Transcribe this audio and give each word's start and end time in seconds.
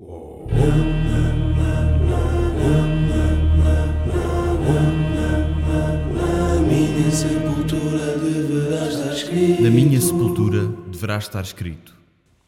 Na 0.00 0.06
minha 9.70 10.00
sepultura 10.00 10.66
deverá 10.86 11.18
estar 11.18 11.42
escrito. 11.42 11.96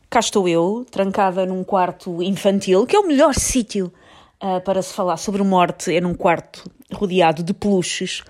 Cá 0.08 0.20
estou 0.20 0.48
eu, 0.48 0.86
trancada 0.88 1.44
num 1.44 1.64
quarto 1.64 2.22
infantil, 2.22 2.86
que 2.86 2.94
é 2.94 3.00
o 3.00 3.06
melhor 3.08 3.34
sítio 3.34 3.92
uh, 4.40 4.60
para 4.60 4.80
se 4.80 4.94
falar 4.94 5.16
sobre 5.16 5.42
morte, 5.42 5.92
é 5.92 6.00
num 6.00 6.14
quarto 6.14 6.70
rodeado 6.92 7.42
de 7.42 7.52
peluches, 7.52 8.22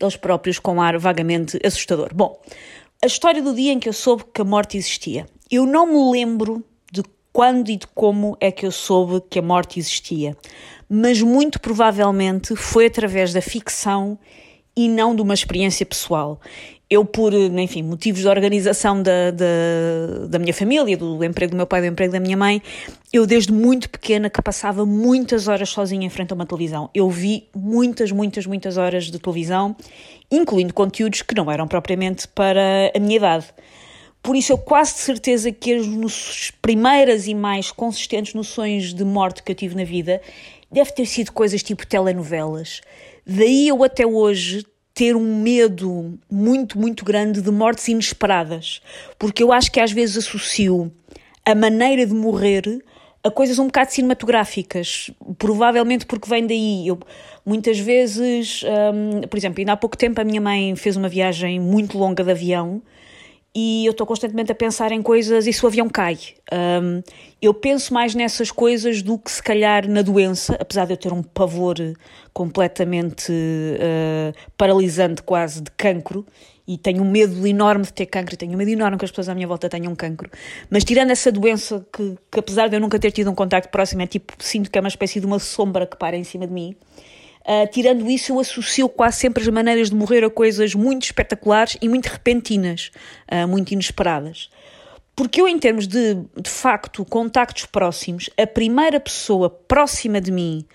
eles 0.00 0.16
próprios 0.16 0.58
com 0.58 0.82
ar 0.82 0.98
vagamente 0.98 1.60
assustador. 1.64 2.10
Bom, 2.12 2.40
a 3.00 3.06
história 3.06 3.40
do 3.40 3.54
dia 3.54 3.72
em 3.72 3.78
que 3.78 3.88
eu 3.88 3.92
soube 3.92 4.24
que 4.34 4.40
a 4.40 4.44
morte 4.44 4.76
existia. 4.76 5.26
Eu 5.48 5.64
não 5.64 5.86
me 5.86 6.10
lembro 6.10 6.64
quando 7.34 7.68
e 7.68 7.76
de 7.76 7.88
como 7.88 8.36
é 8.40 8.52
que 8.52 8.64
eu 8.64 8.70
soube 8.70 9.20
que 9.28 9.40
a 9.40 9.42
morte 9.42 9.80
existia, 9.80 10.36
mas 10.88 11.20
muito 11.20 11.60
provavelmente 11.60 12.54
foi 12.54 12.86
através 12.86 13.32
da 13.32 13.42
ficção 13.42 14.16
e 14.76 14.88
não 14.88 15.16
de 15.16 15.20
uma 15.20 15.34
experiência 15.34 15.84
pessoal. 15.84 16.40
Eu, 16.88 17.04
por, 17.04 17.34
enfim, 17.34 17.82
motivos 17.82 18.20
de 18.20 18.28
organização 18.28 19.02
da, 19.02 19.32
da, 19.32 20.26
da, 20.28 20.38
minha 20.38 20.54
família, 20.54 20.96
do 20.96 21.24
emprego 21.24 21.50
do 21.50 21.56
meu 21.56 21.66
pai, 21.66 21.80
do 21.80 21.88
emprego 21.88 22.12
da 22.12 22.20
minha 22.20 22.36
mãe, 22.36 22.62
eu 23.12 23.26
desde 23.26 23.52
muito 23.52 23.90
pequena 23.90 24.30
que 24.30 24.40
passava 24.40 24.86
muitas 24.86 25.48
horas 25.48 25.70
sozinha 25.70 26.06
em 26.06 26.10
frente 26.10 26.30
a 26.30 26.36
uma 26.36 26.46
televisão. 26.46 26.88
Eu 26.94 27.10
vi 27.10 27.48
muitas, 27.52 28.12
muitas, 28.12 28.46
muitas 28.46 28.76
horas 28.76 29.06
de 29.06 29.18
televisão, 29.18 29.74
incluindo 30.30 30.72
conteúdos 30.72 31.22
que 31.22 31.34
não 31.34 31.50
eram 31.50 31.66
propriamente 31.66 32.28
para 32.28 32.92
a 32.94 33.00
minha 33.00 33.16
idade. 33.16 33.46
Por 34.24 34.34
isso, 34.34 34.54
eu 34.54 34.56
quase 34.56 34.94
de 34.94 35.00
certeza 35.00 35.52
que 35.52 35.74
as 35.74 36.50
primeiras 36.62 37.26
e 37.26 37.34
mais 37.34 37.70
consistentes 37.70 38.32
noções 38.32 38.94
de 38.94 39.04
morte 39.04 39.42
que 39.42 39.52
eu 39.52 39.54
tive 39.54 39.76
na 39.76 39.84
vida 39.84 40.18
deve 40.72 40.92
ter 40.92 41.04
sido 41.04 41.30
coisas 41.30 41.62
tipo 41.62 41.86
telenovelas. 41.86 42.80
Daí 43.26 43.68
eu 43.68 43.84
até 43.84 44.06
hoje 44.06 44.64
ter 44.94 45.14
um 45.14 45.42
medo 45.42 46.18
muito, 46.30 46.78
muito 46.78 47.04
grande 47.04 47.42
de 47.42 47.50
mortes 47.50 47.86
inesperadas, 47.86 48.80
porque 49.18 49.42
eu 49.42 49.52
acho 49.52 49.70
que 49.70 49.78
às 49.78 49.92
vezes 49.92 50.16
associo 50.16 50.90
a 51.44 51.54
maneira 51.54 52.06
de 52.06 52.14
morrer 52.14 52.82
a 53.22 53.30
coisas 53.30 53.58
um 53.58 53.66
bocado 53.66 53.92
cinematográficas, 53.92 55.10
provavelmente 55.36 56.06
porque 56.06 56.30
vem 56.30 56.46
daí. 56.46 56.88
Eu, 56.88 56.98
muitas 57.44 57.78
vezes, 57.78 58.62
um, 58.64 59.20
por 59.28 59.36
exemplo, 59.36 59.60
ainda 59.60 59.72
há 59.72 59.76
pouco 59.76 59.98
tempo 59.98 60.18
a 60.18 60.24
minha 60.24 60.40
mãe 60.40 60.74
fez 60.76 60.96
uma 60.96 61.10
viagem 61.10 61.60
muito 61.60 61.98
longa 61.98 62.24
de 62.24 62.30
avião 62.30 62.80
e 63.54 63.86
eu 63.86 63.92
estou 63.92 64.06
constantemente 64.06 64.50
a 64.50 64.54
pensar 64.54 64.90
em 64.90 65.00
coisas 65.00 65.46
e 65.46 65.52
se 65.52 65.64
o 65.64 65.68
avião 65.68 65.88
cai. 65.88 66.18
Um, 66.52 67.02
eu 67.40 67.54
penso 67.54 67.94
mais 67.94 68.14
nessas 68.14 68.50
coisas 68.50 69.00
do 69.00 69.16
que 69.16 69.30
se 69.30 69.42
calhar 69.42 69.88
na 69.88 70.02
doença, 70.02 70.56
apesar 70.58 70.86
de 70.86 70.94
eu 70.94 70.96
ter 70.96 71.12
um 71.12 71.22
pavor 71.22 71.76
completamente 72.32 73.30
uh, 73.30 74.34
paralisante 74.56 75.22
quase 75.22 75.62
de 75.62 75.70
cancro 75.70 76.26
e 76.66 76.76
tenho 76.76 77.02
um 77.02 77.10
medo 77.10 77.46
enorme 77.46 77.84
de 77.84 77.92
ter 77.92 78.06
cancro 78.06 78.36
tenho 78.36 78.54
um 78.54 78.56
medo 78.56 78.70
enorme 78.70 78.98
que 78.98 79.04
as 79.04 79.10
pessoas 79.10 79.28
à 79.28 79.34
minha 79.34 79.46
volta 79.46 79.68
tenham 79.68 79.94
cancro. 79.94 80.28
Mas 80.68 80.82
tirando 80.82 81.10
essa 81.10 81.30
doença 81.30 81.86
que, 81.92 82.16
que 82.32 82.40
apesar 82.40 82.68
de 82.68 82.76
eu 82.76 82.80
nunca 82.80 82.98
ter 82.98 83.12
tido 83.12 83.30
um 83.30 83.34
contacto 83.34 83.68
próximo, 83.68 84.02
é 84.02 84.06
tipo, 84.06 84.32
sinto 84.40 84.70
que 84.70 84.78
é 84.78 84.80
uma 84.80 84.88
espécie 84.88 85.20
de 85.20 85.26
uma 85.26 85.38
sombra 85.38 85.86
que 85.86 85.96
para 85.96 86.16
em 86.16 86.24
cima 86.24 86.46
de 86.46 86.52
mim, 86.52 86.74
Uh, 87.46 87.70
tirando 87.70 88.08
isso, 88.10 88.32
eu 88.32 88.40
associo 88.40 88.88
quase 88.88 89.18
sempre 89.18 89.42
as 89.42 89.48
maneiras 89.48 89.90
de 89.90 89.96
morrer 89.96 90.24
a 90.24 90.30
coisas 90.30 90.74
muito 90.74 91.04
espetaculares 91.04 91.76
e 91.82 91.88
muito 91.88 92.06
repentinas, 92.06 92.90
uh, 93.30 93.46
muito 93.46 93.72
inesperadas. 93.72 94.48
Porque 95.14 95.40
eu, 95.40 95.46
em 95.46 95.58
termos 95.58 95.86
de, 95.86 96.14
de 96.14 96.50
facto, 96.50 97.04
contactos 97.04 97.66
próximos, 97.66 98.30
a 98.40 98.46
primeira 98.46 98.98
pessoa 98.98 99.48
próxima 99.50 100.20
de 100.20 100.32
mim 100.32 100.66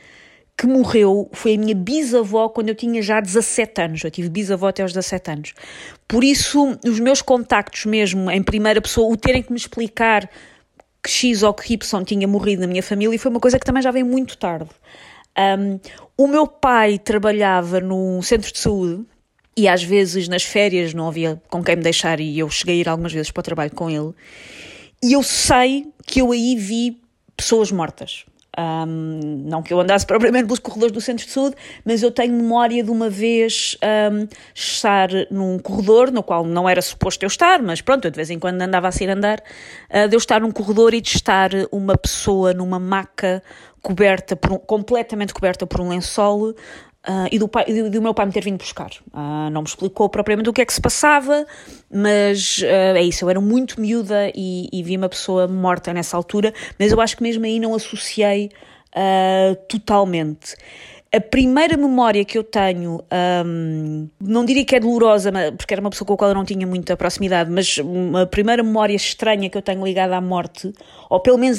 que 0.60 0.68
morreu 0.68 1.30
foi 1.32 1.56
a 1.56 1.58
minha 1.58 1.74
bisavó 1.74 2.50
quando 2.50 2.68
eu 2.68 2.76
tinha 2.76 3.02
já 3.02 3.22
17 3.22 3.82
anos. 3.82 4.04
Eu 4.04 4.12
tive 4.12 4.30
bisavó 4.30 4.68
até 4.68 4.84
aos 4.84 4.92
17 4.92 5.32
anos. 5.32 5.54
Por 6.08 6.24
isso, 6.24 6.78
os 6.86 7.00
meus 7.00 7.22
contactos 7.22 7.86
mesmo 7.86 8.30
em 8.30 8.44
primeira 8.44 8.82
pessoa, 8.82 9.12
o 9.12 9.16
terem 9.16 9.42
que 9.42 9.52
me 9.52 9.58
explicar 9.58 10.30
que 11.02 11.10
X 11.10 11.44
ou 11.44 11.54
que 11.54 11.74
Y 11.74 12.04
tinha 12.04 12.28
morrido 12.28 12.62
na 12.62 12.68
minha 12.68 12.84
família, 12.84 13.18
foi 13.18 13.32
uma 13.32 13.40
coisa 13.40 13.58
que 13.58 13.66
também 13.66 13.82
já 13.82 13.90
veio 13.90 14.06
muito 14.06 14.38
tarde. 14.38 14.70
Um, 15.40 15.80
o 16.18 16.28
meu 16.28 16.46
pai 16.46 17.00
trabalhava 17.00 17.80
num 17.80 18.22
centro 18.22 18.52
de 18.52 18.60
saúde 18.60 19.06
e 19.56 19.70
às 19.70 19.82
vezes 19.82 20.28
nas 20.28 20.44
férias 20.44 20.94
não 20.94 21.08
havia 21.08 21.42
com 21.50 21.64
quem 21.64 21.78
me 21.78 21.84
deixar 21.84 22.20
e 22.20 22.38
eu 22.38 22.50
cheguei 22.50 22.76
a 22.76 22.80
ir 22.80 22.90
algumas 22.90 23.14
vezes 23.14 23.32
para 23.32 23.40
o 23.40 23.44
trabalho 23.44 23.72
com 23.74 23.90
ele. 23.90 24.14
E 25.02 25.14
eu 25.14 25.24
sei 25.24 25.88
que 26.06 26.20
eu 26.20 26.34
aí 26.34 26.56
vi 26.58 27.02
pessoas 27.38 27.72
mortas. 27.72 28.26
Um, 28.58 29.44
não 29.46 29.62
que 29.62 29.72
eu 29.72 29.80
andasse 29.80 30.06
propriamente 30.08 30.46
pelos 30.46 30.60
corredores 30.60 30.92
do 30.92 31.00
centro 31.00 31.26
de 31.26 31.32
saúde, 31.32 31.56
mas 31.86 32.02
eu 32.02 32.12
tenho 32.12 32.34
memória 32.34 32.84
de 32.84 32.90
uma 32.90 33.10
vez 33.10 33.78
um, 34.12 34.28
estar 34.56 35.10
num 35.30 35.60
corredor 35.60 36.12
no 36.12 36.24
qual 36.24 36.44
não 36.44 36.68
era 36.68 36.82
suposto 36.82 37.24
eu 37.24 37.28
estar, 37.28 37.62
mas 37.62 37.80
pronto, 37.80 38.06
eu 38.06 38.12
de 38.12 38.16
vez 38.16 38.30
em 38.30 38.40
quando 38.40 38.62
andava 38.62 38.88
a 38.88 38.92
sair 38.92 39.10
andar, 39.10 39.42
uh, 39.90 40.08
de 40.08 40.16
eu 40.16 40.18
estar 40.18 40.42
num 40.42 40.52
corredor 40.52 40.94
e 40.94 41.02
de 41.02 41.10
estar 41.10 41.52
uma 41.72 41.96
pessoa 41.96 42.54
numa 42.54 42.80
maca 42.80 43.42
coberta, 43.82 44.36
por 44.36 44.54
um, 44.54 44.58
completamente 44.58 45.34
coberta 45.34 45.66
por 45.66 45.82
um 45.82 45.90
lençol, 45.90 46.54
Uh, 47.08 47.32
e, 47.32 47.40
do 47.40 47.48
pai, 47.48 47.64
e 47.66 47.90
do 47.90 48.02
meu 48.02 48.14
pai 48.14 48.26
me 48.26 48.32
ter 48.32 48.44
vindo 48.44 48.58
buscar. 48.58 48.92
Uh, 49.14 49.50
não 49.52 49.62
me 49.62 49.68
explicou 49.68 50.10
propriamente 50.10 50.50
o 50.50 50.54
que 50.54 50.62
é 50.62 50.66
que 50.66 50.74
se 50.74 50.82
passava, 50.82 51.48
mas 51.90 52.58
uh, 52.58 52.98
é 52.98 53.02
isso, 53.02 53.24
eu 53.24 53.30
era 53.30 53.40
muito 53.40 53.80
miúda 53.80 54.30
e, 54.36 54.68
e, 54.72 54.84
vi 54.84 54.98
uma 54.98 55.08
pessoa 55.08 55.48
morta 55.48 55.94
nessa 55.94 56.18
altura, 56.18 56.54
mas 56.78 56.92
eu 56.92 57.00
acho 57.00 57.16
que 57.16 57.24
mesmo 57.24 57.46
aí 57.46 57.58
não 57.60 57.74
associei 57.74 58.52
totalmente. 59.68 60.56
A 61.12 61.20
primeira 61.20 61.76
memória 61.76 62.24
que 62.24 62.38
eu 62.38 62.44
tenho, 62.44 63.04
um, 63.44 64.08
não 64.22 64.46
diria 64.46 64.64
que 64.64 64.76
é 64.76 64.80
dolorosa, 64.80 65.32
porque 65.58 65.74
era 65.74 65.82
uma 65.82 65.90
pessoa 65.90 66.06
com 66.06 66.14
a 66.14 66.18
qual 66.18 66.30
eu 66.30 66.36
não 66.36 66.46
tinha 66.46 66.68
muita 66.68 66.96
proximidade, 66.96 67.50
mas 67.50 67.78
a 68.22 68.28
primeira 68.28 68.62
memória 68.62 68.94
estranha 68.94 69.50
que 69.50 69.58
eu 69.58 69.62
tenho 69.64 69.84
ligada 69.84 70.16
à 70.16 70.22
morte, 70.22 70.72
ou 71.10 71.20
pelo 71.20 71.40
menos 71.40 71.58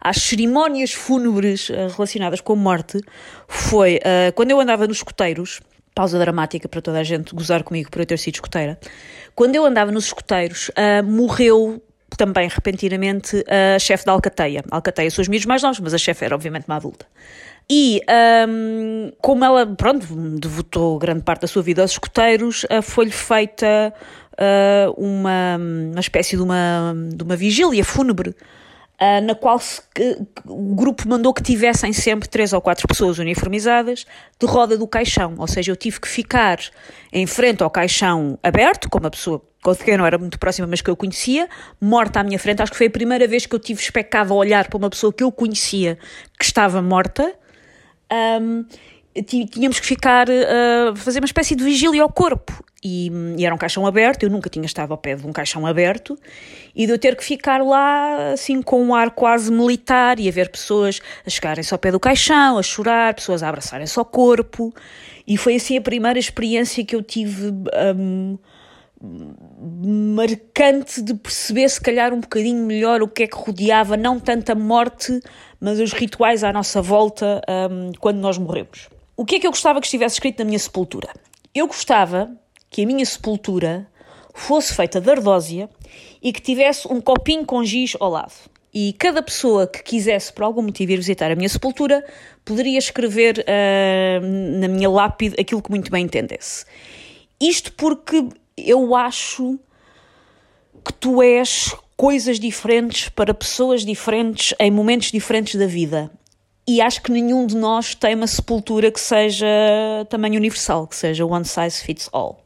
às 0.00 0.22
cerimónias 0.22 0.92
fúnebres 0.92 1.68
uh, 1.68 1.88
relacionadas 1.94 2.40
com 2.40 2.54
a 2.54 2.56
morte, 2.56 2.98
foi 3.46 3.96
uh, 3.96 4.32
quando 4.34 4.52
eu 4.52 4.58
andava 4.58 4.86
nos 4.86 4.96
escoteiros, 4.96 5.60
pausa 5.94 6.18
dramática 6.18 6.66
para 6.66 6.80
toda 6.80 7.00
a 7.00 7.04
gente 7.04 7.34
gozar 7.34 7.62
comigo 7.62 7.90
por 7.90 8.00
eu 8.00 8.06
ter 8.06 8.18
sido 8.18 8.36
escoteira. 8.36 8.80
Quando 9.34 9.56
eu 9.56 9.66
andava 9.66 9.92
nos 9.92 10.06
escoteiros, 10.06 10.70
uh, 10.70 11.04
morreu 11.04 11.82
também 12.16 12.48
repentinamente 12.48 13.44
a 13.46 13.78
chefe 13.78 14.04
da 14.06 14.12
Alcateia. 14.12 14.64
Alcateia 14.70 15.10
são 15.10 15.22
os 15.22 15.28
miúdos 15.28 15.46
mais 15.46 15.62
novos, 15.62 15.80
mas 15.80 15.94
a 15.94 15.98
chefe 15.98 16.24
era 16.24 16.34
obviamente 16.34 16.64
uma 16.66 16.76
adulta. 16.76 17.06
E 17.72 18.02
um, 18.48 19.12
como 19.20 19.44
ela, 19.44 19.64
pronto, 19.64 20.04
devotou 20.40 20.98
grande 20.98 21.22
parte 21.22 21.42
da 21.42 21.46
sua 21.46 21.62
vida 21.62 21.82
aos 21.82 21.92
escoteiros, 21.92 22.64
uh, 22.64 22.82
foi-lhe 22.82 23.12
feita 23.12 23.94
uh, 24.32 24.92
uma, 25.00 25.56
uma 25.56 26.00
espécie 26.00 26.36
de 26.36 26.42
uma, 26.42 26.92
de 27.14 27.22
uma 27.22 27.36
vigília 27.36 27.84
fúnebre 27.84 28.30
uh, 28.30 29.24
na 29.24 29.36
qual 29.36 29.60
se, 29.60 29.80
o 30.44 30.74
grupo 30.74 31.08
mandou 31.08 31.32
que 31.32 31.44
tivessem 31.44 31.92
sempre 31.92 32.28
três 32.28 32.52
ou 32.52 32.60
quatro 32.60 32.88
pessoas 32.88 33.20
uniformizadas 33.20 34.04
de 34.36 34.46
roda 34.46 34.76
do 34.76 34.88
caixão. 34.88 35.36
Ou 35.38 35.46
seja, 35.46 35.70
eu 35.70 35.76
tive 35.76 36.00
que 36.00 36.08
ficar 36.08 36.58
em 37.12 37.24
frente 37.24 37.62
ao 37.62 37.70
caixão 37.70 38.36
aberto, 38.42 38.90
com 38.90 38.98
uma 38.98 39.12
pessoa 39.12 39.40
com 39.62 39.72
não 39.96 40.06
era 40.06 40.16
muito 40.18 40.38
próxima, 40.38 40.66
mas 40.66 40.80
que 40.80 40.88
eu 40.88 40.96
conhecia, 40.96 41.48
morta 41.80 42.18
à 42.18 42.24
minha 42.24 42.38
frente. 42.38 42.62
Acho 42.62 42.72
que 42.72 42.78
foi 42.78 42.86
a 42.86 42.90
primeira 42.90 43.28
vez 43.28 43.44
que 43.46 43.54
eu 43.54 43.58
tive 43.58 43.80
especado 43.80 44.32
a 44.32 44.36
olhar 44.36 44.68
para 44.68 44.78
uma 44.78 44.88
pessoa 44.88 45.12
que 45.12 45.22
eu 45.22 45.30
conhecia 45.30 45.98
que 46.38 46.44
estava 46.44 46.80
morta. 46.80 47.34
Um, 48.12 48.64
tínhamos 49.24 49.80
que 49.80 49.86
ficar 49.86 50.28
a 50.30 50.92
uh, 50.92 50.96
fazer 50.96 51.20
uma 51.20 51.26
espécie 51.26 51.54
de 51.54 51.64
vigília 51.64 52.02
ao 52.02 52.12
corpo. 52.12 52.64
E, 52.82 53.10
e, 53.36 53.44
era 53.44 53.54
um 53.54 53.58
caixão 53.58 53.86
aberto, 53.86 54.22
eu 54.22 54.30
nunca 54.30 54.48
tinha 54.48 54.64
estado 54.64 54.92
ao 54.92 54.96
pé 54.96 55.14
de 55.14 55.26
um 55.26 55.32
caixão 55.32 55.66
aberto, 55.66 56.18
e 56.74 56.86
de 56.86 56.92
eu 56.92 56.98
ter 56.98 57.14
que 57.14 57.22
ficar 57.22 57.62
lá, 57.62 58.32
assim, 58.32 58.62
com 58.62 58.82
um 58.82 58.94
ar 58.94 59.10
quase 59.10 59.52
militar, 59.52 60.18
e 60.18 60.28
a 60.28 60.32
ver 60.32 60.50
pessoas 60.50 61.00
a 61.26 61.28
chegarem-se 61.28 61.74
ao 61.74 61.78
pé 61.78 61.92
do 61.92 62.00
caixão, 62.00 62.56
a 62.56 62.62
chorar, 62.62 63.12
pessoas 63.12 63.42
a 63.42 63.50
abraçarem-se 63.50 63.98
ao 63.98 64.04
corpo, 64.04 64.74
e 65.26 65.36
foi 65.36 65.56
assim 65.56 65.76
a 65.76 65.82
primeira 65.82 66.18
experiência 66.18 66.82
que 66.82 66.96
eu 66.96 67.02
tive 67.02 67.52
um, 67.94 68.38
marcante 70.14 71.02
de 71.02 71.14
perceber, 71.14 71.68
se 71.68 71.80
calhar, 71.80 72.12
um 72.12 72.20
bocadinho 72.20 72.66
melhor 72.66 73.02
o 73.02 73.08
que 73.08 73.24
é 73.24 73.26
que 73.26 73.36
rodeava, 73.36 73.96
não 73.96 74.18
tanto 74.18 74.52
a 74.52 74.54
morte, 74.54 75.20
mas 75.60 75.78
os 75.78 75.92
rituais 75.92 76.42
à 76.42 76.52
nossa 76.52 76.80
volta 76.80 77.42
um, 77.70 77.92
quando 78.00 78.18
nós 78.18 78.38
morremos. 78.38 78.88
O 79.16 79.24
que 79.24 79.36
é 79.36 79.40
que 79.40 79.46
eu 79.46 79.50
gostava 79.50 79.80
que 79.80 79.86
estivesse 79.86 80.14
escrito 80.14 80.38
na 80.38 80.44
minha 80.46 80.58
sepultura? 80.58 81.08
Eu 81.54 81.66
gostava 81.66 82.30
que 82.70 82.82
a 82.82 82.86
minha 82.86 83.04
sepultura 83.04 83.86
fosse 84.32 84.74
feita 84.74 85.00
de 85.00 85.10
ardósia 85.10 85.68
e 86.22 86.32
que 86.32 86.40
tivesse 86.40 86.88
um 86.88 87.00
copinho 87.00 87.44
com 87.44 87.62
giz 87.64 87.96
ao 88.00 88.10
lado. 88.10 88.32
E 88.72 88.92
cada 88.94 89.20
pessoa 89.20 89.66
que 89.66 89.82
quisesse, 89.82 90.32
por 90.32 90.44
algum 90.44 90.62
motivo, 90.62 90.92
ir 90.92 90.96
visitar 90.96 91.30
a 91.30 91.34
minha 91.34 91.48
sepultura, 91.48 92.04
poderia 92.44 92.78
escrever 92.78 93.44
uh, 93.44 94.58
na 94.60 94.68
minha 94.68 94.88
lápide 94.88 95.34
aquilo 95.40 95.60
que 95.60 95.70
muito 95.70 95.90
bem 95.90 96.04
entendesse. 96.04 96.64
Isto 97.40 97.72
porque 97.72 98.28
eu 98.56 98.94
acho 98.94 99.58
que 100.84 100.92
tu 100.94 101.20
és 101.20 101.74
coisas 102.00 102.40
diferentes 102.40 103.10
para 103.10 103.34
pessoas 103.34 103.84
diferentes 103.84 104.54
em 104.58 104.70
momentos 104.70 105.12
diferentes 105.12 105.56
da 105.56 105.66
vida. 105.66 106.10
E 106.66 106.80
acho 106.80 107.02
que 107.02 107.12
nenhum 107.12 107.44
de 107.44 107.54
nós 107.54 107.94
tem 107.94 108.14
uma 108.14 108.26
sepultura 108.26 108.90
que 108.90 108.98
seja 108.98 109.46
tamanho 110.08 110.36
universal, 110.36 110.86
que 110.86 110.96
seja 110.96 111.26
one 111.26 111.44
size 111.44 111.84
fits 111.84 112.08
all. 112.10 112.42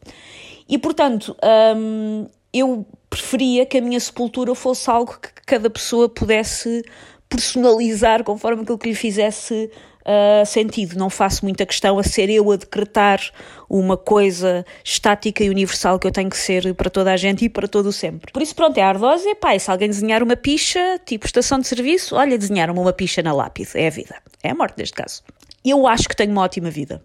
E 0.69 0.77
portanto, 0.77 1.37
hum, 1.77 2.27
eu 2.53 2.85
preferia 3.09 3.65
que 3.65 3.79
a 3.79 3.81
minha 3.81 4.01
sepultura 4.01 4.57
fosse 4.57 4.91
algo 4.91 5.17
que 5.21 5.31
cada 5.47 5.71
pessoa 5.71 6.09
pudesse 6.09 6.83
personalizar 7.29 8.25
conforme 8.25 8.63
aquilo 8.63 8.77
que 8.77 8.89
lhe 8.89 8.95
fizesse 8.97 9.71
uh, 10.05 10.45
sentido. 10.47 10.97
Não 10.97 11.11
faço 11.11 11.45
muita 11.45 11.67
questão 11.67 11.99
a 11.99 12.03
ser 12.03 12.31
eu 12.31 12.51
a 12.51 12.57
decretar 12.57 13.21
uma 13.69 13.97
coisa 13.97 14.65
estática 14.85 15.43
e 15.43 15.51
universal 15.51 15.99
que 15.99 16.07
eu 16.07 16.13
tenho 16.13 16.31
que 16.31 16.37
ser 16.37 16.75
para 16.75 16.91
toda 16.91 17.13
a 17.13 17.17
gente 17.17 17.45
e 17.45 17.49
para 17.49 17.67
todo 17.67 17.87
o 17.87 17.93
sempre. 17.93 18.33
Por 18.33 18.43
isso, 18.43 18.55
pronto, 18.55 18.77
é 18.79 18.83
a 18.83 18.89
ardose 18.89 19.29
e 19.29 19.35
pá, 19.35 19.59
se 19.59 19.71
alguém 19.71 19.89
desenhar 19.89 20.23
uma 20.23 20.37
picha, 20.37 21.01
tipo 21.05 21.27
estação 21.27 21.59
de 21.59 21.67
serviço, 21.67 22.15
olha, 22.15 22.39
desenharam 22.39 22.75
uma 22.75 22.93
picha 22.93 23.23
na 23.23 23.33
lápide. 23.33 23.71
É 23.75 23.87
a 23.87 23.91
vida. 23.91 24.17
É 24.43 24.51
a 24.51 24.55
morte 24.55 24.79
neste 24.79 24.95
caso. 24.95 25.23
Eu 25.65 25.87
acho 25.87 26.09
que 26.09 26.15
tenho 26.15 26.31
uma 26.31 26.43
ótima 26.43 26.71
vida. 26.71 27.03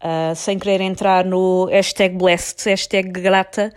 Uh, 0.00 0.34
sem 0.34 0.58
querer 0.58 0.82
entrar 0.82 1.24
no 1.24 1.66
hashtag 1.66 2.14
blessed, 2.16 2.62
hashtag 2.68 3.08
grata, 3.08 3.72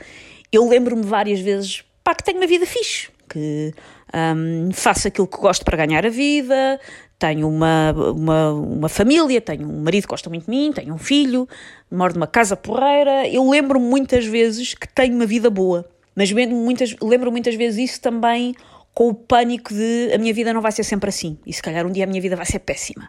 eu 0.51 0.67
lembro-me 0.67 1.03
várias 1.03 1.39
vezes 1.39 1.85
pá, 2.03 2.13
que 2.13 2.23
tenho 2.23 2.37
uma 2.37 2.47
vida 2.47 2.65
fixe, 2.65 3.09
que 3.29 3.73
um, 4.13 4.71
faço 4.71 5.07
aquilo 5.07 5.27
que 5.27 5.37
gosto 5.37 5.65
para 5.65 5.77
ganhar 5.77 6.05
a 6.05 6.09
vida, 6.09 6.79
tenho 7.19 7.49
uma, 7.49 7.91
uma, 7.91 8.51
uma 8.51 8.89
família, 8.89 9.41
tenho 9.41 9.67
um 9.67 9.81
marido 9.81 10.03
que 10.03 10.09
gosta 10.09 10.29
muito 10.29 10.45
de 10.45 10.49
mim, 10.49 10.71
tenho 10.71 10.93
um 10.93 10.97
filho, 10.97 11.47
moro 11.91 12.13
numa 12.13 12.27
casa 12.27 12.55
porreira. 12.55 13.27
Eu 13.27 13.49
lembro 13.49 13.79
muitas 13.79 14.25
vezes 14.25 14.73
que 14.73 14.87
tenho 14.87 15.15
uma 15.15 15.25
vida 15.25 15.49
boa, 15.49 15.87
mas 16.15 16.31
muitas, 16.31 16.95
lembro 17.01 17.31
muitas 17.31 17.55
vezes 17.55 17.91
isso 17.91 18.01
também 18.01 18.55
com 18.93 19.09
o 19.09 19.13
pânico 19.13 19.73
de 19.73 20.11
a 20.13 20.17
minha 20.17 20.33
vida 20.33 20.51
não 20.51 20.61
vai 20.61 20.71
ser 20.71 20.83
sempre 20.83 21.09
assim 21.09 21.37
e 21.45 21.53
se 21.53 21.61
calhar 21.61 21.85
um 21.85 21.91
dia 21.91 22.03
a 22.03 22.07
minha 22.07 22.21
vida 22.21 22.35
vai 22.35 22.45
ser 22.45 22.59
péssima. 22.59 23.07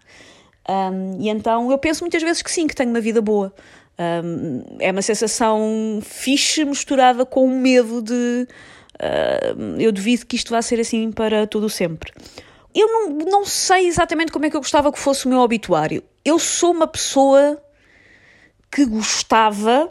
Um, 0.69 1.19
e 1.19 1.31
então 1.31 1.71
eu 1.71 1.79
penso 1.79 2.03
muitas 2.03 2.23
vezes 2.23 2.43
que 2.43 2.51
sim, 2.51 2.67
que 2.67 2.75
tenho 2.75 2.91
uma 2.91 3.01
vida 3.01 3.23
boa. 3.23 3.53
Um, 3.99 4.63
é 4.79 4.93
uma 4.93 5.03
sensação 5.03 5.99
fixe 6.03 6.65
misturada 6.65 7.25
com 7.25 7.45
o 7.45 7.51
medo 7.51 8.01
de 8.01 8.47
uh, 9.01 9.81
eu 9.81 9.91
duvido 9.91 10.27
que 10.27 10.37
isto 10.37 10.51
vá 10.51 10.63
ser 10.63 10.79
assim 10.79 11.11
para 11.11 11.47
todo 11.47 11.65
o 11.65 11.71
sempre. 11.71 12.13
Eu 12.79 12.87
não, 12.87 13.09
não 13.09 13.45
sei 13.45 13.89
exatamente 13.89 14.31
como 14.31 14.47
é 14.47 14.51
que 14.51 14.57
eu 14.57 14.61
gostava 14.61 14.93
que 14.93 15.01
fosse 15.01 15.27
o 15.27 15.29
meu 15.29 15.41
obituário. 15.41 16.01
Eu 16.25 16.39
sou 16.39 16.71
uma 16.71 16.87
pessoa 16.87 17.61
que 18.71 18.85
gostava 18.87 19.91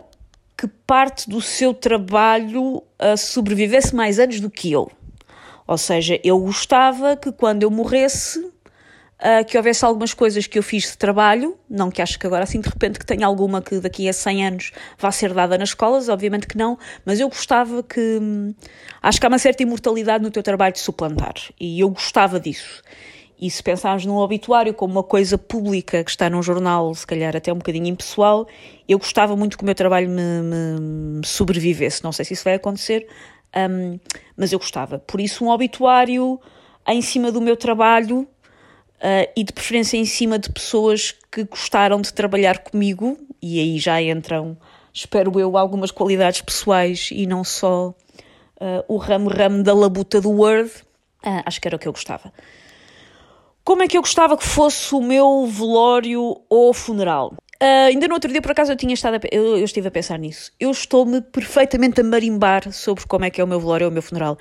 que 0.57 0.67
parte 0.67 1.29
do 1.29 1.41
seu 1.41 1.73
trabalho 1.73 2.77
uh, 2.77 3.17
sobrevivesse 3.17 3.93
mais 3.93 4.19
anos 4.19 4.39
do 4.39 4.49
que 4.49 4.71
eu. 4.71 4.89
Ou 5.67 5.77
seja, 5.77 6.17
eu 6.23 6.39
gostava 6.39 7.17
que 7.17 7.29
quando 7.29 7.63
eu 7.63 7.69
morresse 7.69 8.49
uh, 9.19 9.45
que 9.45 9.57
houvesse 9.57 9.83
algumas 9.85 10.13
coisas 10.13 10.47
que 10.47 10.57
eu 10.57 10.63
fiz 10.63 10.91
de 10.91 10.97
trabalho, 10.97 11.57
não 11.69 11.89
que 11.89 12.01
acho 12.01 12.17
que 12.19 12.25
agora 12.25 12.43
assim 12.43 12.59
de 12.59 12.69
repente 12.69 12.99
que 12.99 13.05
tenha 13.05 13.25
alguma 13.25 13.61
que 13.61 13.79
daqui 13.79 14.07
a 14.07 14.13
100 14.13 14.47
anos 14.47 14.71
vá 14.97 15.11
ser 15.11 15.33
dada 15.33 15.57
nas 15.57 15.69
escolas, 15.69 16.09
obviamente 16.09 16.47
que 16.47 16.57
não, 16.57 16.77
mas 17.05 17.19
eu 17.19 17.27
gostava 17.29 17.83
que. 17.83 18.19
Hum, 18.21 18.53
acho 19.01 19.19
que 19.19 19.25
há 19.25 19.29
uma 19.29 19.39
certa 19.39 19.63
imortalidade 19.63 20.23
no 20.23 20.31
teu 20.31 20.43
trabalho 20.43 20.73
de 20.73 20.79
suplantar 20.79 21.33
e 21.59 21.79
eu 21.79 21.89
gostava 21.89 22.39
disso. 22.39 22.81
E 23.39 23.51
se 23.51 23.61
pensarmos 23.61 24.03
num 24.03 24.15
obituário 24.15 24.73
como 24.73 24.93
uma 24.93 25.03
coisa 25.03 25.37
pública 25.37 26.03
que 26.03 26.09
está 26.09 26.27
num 26.27 26.41
jornal, 26.41 26.93
se 26.95 27.05
calhar 27.05 27.35
até 27.35 27.53
um 27.53 27.57
bocadinho 27.57 27.85
impessoal, 27.85 28.47
eu 28.89 28.97
gostava 28.97 29.35
muito 29.35 29.55
que 29.55 29.63
o 29.63 29.65
meu 29.65 29.75
trabalho 29.75 30.09
me, 30.09 30.41
me, 30.41 30.79
me 31.19 31.25
sobrevivesse. 31.25 32.03
Não 32.03 32.11
sei 32.11 32.25
se 32.25 32.33
isso 32.33 32.43
vai 32.43 32.55
acontecer, 32.55 33.07
um, 33.55 33.99
mas 34.35 34.51
eu 34.51 34.57
gostava. 34.57 34.97
Por 34.97 35.21
isso, 35.21 35.45
um 35.45 35.49
obituário 35.49 36.39
em 36.87 37.01
cima 37.01 37.31
do 37.31 37.39
meu 37.39 37.55
trabalho 37.55 38.27
Uh, 38.97 39.29
e 39.35 39.43
de 39.43 39.53
preferência 39.53 39.95
em 39.95 40.05
cima 40.05 40.39
de 40.39 40.51
pessoas 40.51 41.13
que 41.31 41.43
gostaram 41.43 42.01
de 42.01 42.11
trabalhar 42.11 42.57
comigo, 42.57 43.15
e 43.39 43.59
aí 43.59 43.77
já 43.77 44.01
entram, 44.01 44.57
espero 44.91 45.39
eu, 45.39 45.55
algumas 45.55 45.91
qualidades 45.91 46.41
pessoais 46.41 47.09
e 47.11 47.27
não 47.27 47.43
só 47.43 47.89
uh, 47.89 48.83
o 48.87 48.97
ramo-ramo 48.97 49.61
da 49.61 49.73
labuta 49.73 50.19
do 50.19 50.31
Word. 50.31 50.71
Uh, 51.23 51.43
acho 51.45 51.61
que 51.61 51.67
era 51.67 51.75
o 51.75 51.79
que 51.79 51.87
eu 51.87 51.91
gostava. 51.91 52.33
Como 53.63 53.83
é 53.83 53.87
que 53.87 53.97
eu 53.97 54.01
gostava 54.01 54.35
que 54.35 54.47
fosse 54.47 54.95
o 54.95 55.01
meu 55.01 55.45
velório 55.45 56.41
ou 56.49 56.73
funeral? 56.73 57.35
ainda 57.59 58.07
no 58.07 58.13
outro 58.13 58.31
dia, 58.31 58.39
por 58.41 58.51
acaso, 58.51 58.71
eu 58.71 58.75
tinha 58.75 58.93
estado 58.93 59.15
a, 59.15 59.19
eu, 59.31 59.57
eu 59.57 59.65
estive 59.65 59.87
a 59.87 59.91
pensar 59.91 60.19
nisso. 60.19 60.51
Eu 60.59 60.69
estou-me 60.69 61.21
perfeitamente 61.21 61.99
a 61.99 62.03
marimbar 62.03 62.71
sobre 62.71 63.05
como 63.07 63.25
é 63.25 63.31
que 63.31 63.41
é 63.41 63.43
o 63.43 63.47
meu 63.47 63.59
velório 63.59 63.85
ou 63.85 63.91
o 63.91 63.93
meu 63.93 64.01
funeral. 64.01 64.37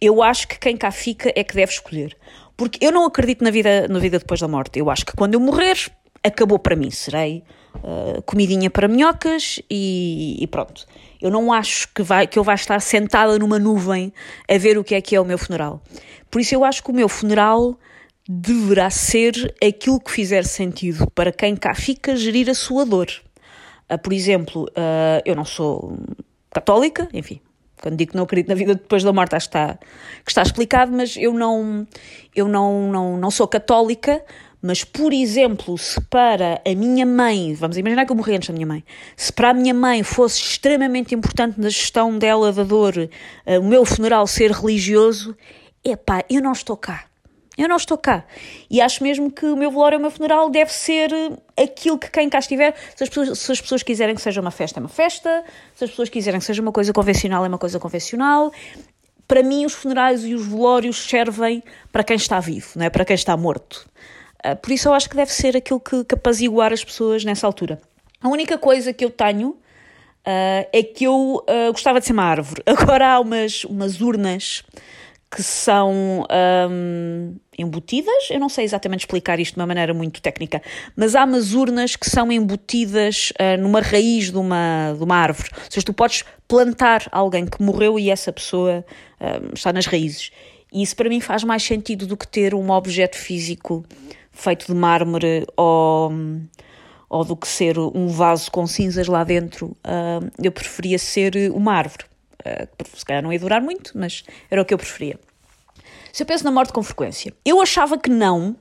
Eu 0.00 0.22
acho 0.22 0.48
que 0.48 0.58
quem 0.58 0.76
cá 0.76 0.90
fica 0.90 1.30
é 1.36 1.44
que 1.44 1.54
deve 1.54 1.72
escolher. 1.72 2.16
Porque 2.58 2.84
eu 2.84 2.90
não 2.90 3.06
acredito 3.06 3.44
na 3.44 3.52
vida, 3.52 3.86
na 3.86 4.00
vida 4.00 4.18
depois 4.18 4.40
da 4.40 4.48
morte. 4.48 4.80
Eu 4.80 4.90
acho 4.90 5.06
que 5.06 5.12
quando 5.12 5.34
eu 5.34 5.40
morrer, 5.40 5.76
acabou 6.24 6.58
para 6.58 6.74
mim. 6.74 6.90
Serei 6.90 7.44
uh, 7.76 8.20
comidinha 8.22 8.68
para 8.68 8.88
minhocas 8.88 9.60
e, 9.70 10.36
e, 10.40 10.46
pronto. 10.48 10.84
Eu 11.22 11.30
não 11.30 11.52
acho 11.52 11.86
que, 11.94 12.02
vai, 12.02 12.26
que 12.26 12.36
eu 12.36 12.42
vá 12.42 12.54
estar 12.54 12.80
sentada 12.80 13.38
numa 13.38 13.60
nuvem 13.60 14.12
a 14.50 14.58
ver 14.58 14.76
o 14.76 14.82
que 14.82 14.96
é 14.96 15.00
que 15.00 15.14
é 15.14 15.20
o 15.20 15.24
meu 15.24 15.38
funeral. 15.38 15.80
Por 16.28 16.40
isso 16.40 16.52
eu 16.52 16.64
acho 16.64 16.82
que 16.82 16.90
o 16.90 16.92
meu 16.92 17.08
funeral 17.08 17.78
deverá 18.28 18.90
ser 18.90 19.54
aquilo 19.64 20.00
que 20.00 20.10
fizer 20.10 20.44
sentido 20.44 21.08
para 21.12 21.30
quem 21.30 21.54
cá 21.54 21.76
fica 21.76 22.16
gerir 22.16 22.50
a 22.50 22.54
sua 22.54 22.84
dor. 22.84 23.06
Uh, 23.88 23.96
por 23.98 24.12
exemplo, 24.12 24.64
uh, 24.64 25.22
eu 25.24 25.36
não 25.36 25.44
sou 25.44 25.96
católica, 26.50 27.08
enfim, 27.14 27.40
quando 27.80 27.96
digo 27.96 28.12
que 28.12 28.16
não 28.16 28.24
acredito 28.24 28.48
na 28.48 28.54
vida 28.54 28.74
depois 28.74 29.02
da 29.02 29.12
morte, 29.12 29.34
acho 29.34 29.48
que 29.48 29.56
está, 29.56 29.78
que 30.24 30.30
está 30.30 30.42
explicado, 30.42 30.92
mas 30.92 31.16
eu 31.16 31.32
não, 31.32 31.86
eu 32.34 32.48
não, 32.48 32.90
não, 32.90 33.16
não 33.16 33.30
sou 33.30 33.46
católica, 33.46 34.22
mas, 34.60 34.82
por 34.82 35.12
exemplo, 35.12 35.78
se 35.78 36.00
para 36.02 36.60
a 36.66 36.74
minha 36.74 37.06
mãe, 37.06 37.54
vamos 37.54 37.78
imaginar 37.78 38.04
que 38.04 38.12
eu 38.12 38.16
morri 38.16 38.34
antes 38.34 38.48
da 38.48 38.54
minha 38.54 38.66
mãe, 38.66 38.84
se 39.16 39.32
para 39.32 39.50
a 39.50 39.54
minha 39.54 39.72
mãe 39.72 40.02
fosse 40.02 40.40
extremamente 40.40 41.14
importante 41.14 41.60
na 41.60 41.68
gestão 41.68 42.18
dela 42.18 42.52
da 42.52 42.64
dor 42.64 42.94
uh, 42.96 43.60
o 43.60 43.64
meu 43.64 43.84
funeral 43.84 44.26
ser 44.26 44.50
religioso, 44.50 45.36
epá, 45.84 46.24
eu 46.28 46.42
não 46.42 46.52
estou 46.52 46.76
cá. 46.76 47.07
Eu 47.58 47.68
não 47.68 47.74
estou 47.74 47.98
cá. 47.98 48.24
E 48.70 48.80
acho 48.80 49.02
mesmo 49.02 49.32
que 49.32 49.44
o 49.44 49.56
meu 49.56 49.68
velório 49.72 49.96
e 49.96 49.98
o 49.98 50.00
meu 50.00 50.12
funeral 50.12 50.48
deve 50.48 50.72
ser 50.72 51.10
aquilo 51.60 51.98
que 51.98 52.08
quem 52.08 52.30
cá 52.30 52.38
estiver, 52.38 52.72
se 52.94 53.02
as, 53.02 53.08
pessoas, 53.08 53.36
se 53.36 53.52
as 53.52 53.60
pessoas 53.60 53.82
quiserem 53.82 54.14
que 54.14 54.22
seja 54.22 54.40
uma 54.40 54.52
festa, 54.52 54.78
é 54.78 54.80
uma 54.80 54.88
festa, 54.88 55.44
se 55.74 55.82
as 55.82 55.90
pessoas 55.90 56.08
quiserem 56.08 56.38
que 56.38 56.46
seja 56.46 56.62
uma 56.62 56.70
coisa 56.70 56.92
convencional, 56.92 57.44
é 57.44 57.48
uma 57.48 57.58
coisa 57.58 57.80
convencional. 57.80 58.52
Para 59.26 59.42
mim, 59.42 59.66
os 59.66 59.74
funerais 59.74 60.24
e 60.24 60.36
os 60.36 60.46
velórios 60.46 61.04
servem 61.04 61.60
para 61.90 62.04
quem 62.04 62.16
está 62.16 62.38
vivo, 62.38 62.68
não 62.76 62.86
é 62.86 62.90
para 62.90 63.04
quem 63.04 63.14
está 63.14 63.36
morto. 63.36 63.84
Ah, 64.42 64.54
por 64.54 64.70
isso, 64.70 64.88
eu 64.88 64.94
acho 64.94 65.10
que 65.10 65.16
deve 65.16 65.32
ser 65.32 65.56
aquilo 65.56 65.80
que, 65.80 66.04
que 66.04 66.14
apaziguar 66.14 66.72
as 66.72 66.84
pessoas 66.84 67.24
nessa 67.24 67.44
altura. 67.44 67.80
A 68.22 68.28
única 68.28 68.56
coisa 68.56 68.92
que 68.92 69.04
eu 69.04 69.10
tenho 69.10 69.48
uh, 69.48 70.68
é 70.72 70.82
que 70.82 71.04
eu 71.04 71.42
uh, 71.42 71.72
gostava 71.72 71.98
de 71.98 72.06
ser 72.06 72.12
uma 72.12 72.24
árvore. 72.24 72.62
Agora 72.66 73.14
há 73.14 73.20
umas, 73.20 73.64
umas 73.64 74.00
urnas 74.00 74.62
que 75.30 75.42
são 75.42 76.24
um, 76.70 77.36
embutidas, 77.58 78.30
eu 78.30 78.38
não 78.38 78.48
sei 78.48 78.64
exatamente 78.64 79.00
explicar 79.00 79.40
isto 79.40 79.54
de 79.54 79.60
uma 79.60 79.66
maneira 79.66 79.92
muito 79.92 80.22
técnica, 80.22 80.62
mas 80.96 81.16
há 81.16 81.24
umas 81.24 81.52
urnas 81.52 81.96
que 81.96 82.08
são 82.08 82.30
embutidas 82.30 83.32
uh, 83.32 83.60
numa 83.60 83.80
raiz 83.80 84.30
de 84.30 84.38
uma, 84.38 84.94
de 84.96 85.02
uma 85.02 85.16
árvore. 85.16 85.50
Ou 85.52 85.70
seja, 85.70 85.84
tu 85.84 85.92
podes 85.92 86.24
plantar 86.46 87.08
alguém 87.10 87.44
que 87.44 87.60
morreu 87.62 87.98
e 87.98 88.10
essa 88.10 88.32
pessoa 88.32 88.84
uh, 89.20 89.52
está 89.52 89.72
nas 89.72 89.86
raízes. 89.86 90.30
E 90.72 90.82
isso 90.82 90.94
para 90.94 91.08
mim 91.08 91.20
faz 91.20 91.42
mais 91.42 91.62
sentido 91.62 92.06
do 92.06 92.16
que 92.16 92.28
ter 92.28 92.54
um 92.54 92.70
objeto 92.70 93.16
físico 93.16 93.84
feito 94.30 94.66
de 94.66 94.74
mármore 94.74 95.44
ou, 95.56 96.12
ou 97.08 97.24
do 97.24 97.36
que 97.36 97.48
ser 97.48 97.78
um 97.78 98.08
vaso 98.08 98.50
com 98.50 98.66
cinzas 98.66 99.08
lá 99.08 99.24
dentro. 99.24 99.76
Uh, 99.78 100.30
eu 100.42 100.52
preferia 100.52 100.98
ser 100.98 101.50
uma 101.52 101.74
árvore. 101.74 102.04
Uh, 102.46 102.68
se 102.96 103.04
calhar 103.04 103.22
não 103.22 103.32
ia 103.32 103.38
durar 103.38 103.60
muito, 103.60 103.92
mas 103.96 104.22
era 104.50 104.62
o 104.62 104.64
que 104.64 104.72
eu 104.72 104.78
preferia. 104.78 105.18
Se 106.18 106.24
eu 106.24 106.26
penso 106.26 106.42
na 106.42 106.50
morte 106.50 106.72
com 106.72 106.82
frequência, 106.82 107.32
eu 107.44 107.60
achava 107.60 107.96
que 107.96 108.10
não, 108.10 108.56